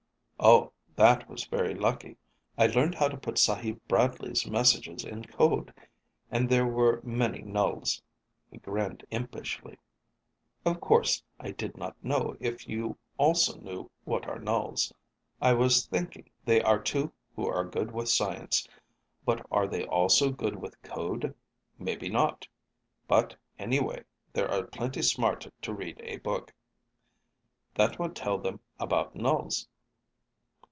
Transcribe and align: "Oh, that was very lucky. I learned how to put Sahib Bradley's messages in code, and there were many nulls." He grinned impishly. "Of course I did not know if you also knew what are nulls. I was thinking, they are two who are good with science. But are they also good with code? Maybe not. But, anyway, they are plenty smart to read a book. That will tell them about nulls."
"Oh, 0.43 0.71
that 0.95 1.29
was 1.29 1.43
very 1.45 1.75
lucky. 1.75 2.17
I 2.57 2.65
learned 2.65 2.95
how 2.95 3.07
to 3.09 3.15
put 3.15 3.37
Sahib 3.37 3.79
Bradley's 3.87 4.47
messages 4.49 5.05
in 5.05 5.23
code, 5.25 5.71
and 6.31 6.49
there 6.49 6.65
were 6.65 6.99
many 7.03 7.43
nulls." 7.43 8.01
He 8.49 8.57
grinned 8.57 9.05
impishly. 9.11 9.77
"Of 10.65 10.81
course 10.81 11.21
I 11.39 11.51
did 11.51 11.77
not 11.77 11.95
know 12.03 12.37
if 12.39 12.67
you 12.67 12.97
also 13.19 13.59
knew 13.59 13.91
what 14.03 14.27
are 14.27 14.39
nulls. 14.39 14.91
I 15.39 15.53
was 15.53 15.85
thinking, 15.85 16.31
they 16.43 16.59
are 16.63 16.81
two 16.81 17.13
who 17.35 17.47
are 17.47 17.63
good 17.63 17.91
with 17.91 18.09
science. 18.09 18.67
But 19.23 19.45
are 19.51 19.67
they 19.67 19.85
also 19.85 20.31
good 20.31 20.55
with 20.55 20.81
code? 20.81 21.35
Maybe 21.77 22.09
not. 22.09 22.47
But, 23.07 23.35
anyway, 23.59 24.05
they 24.33 24.41
are 24.41 24.63
plenty 24.63 25.03
smart 25.03 25.47
to 25.61 25.71
read 25.73 26.01
a 26.03 26.17
book. 26.17 26.51
That 27.75 27.99
will 27.99 28.09
tell 28.09 28.39
them 28.39 28.59
about 28.79 29.13
nulls." 29.13 29.67